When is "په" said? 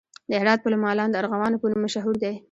1.61-1.67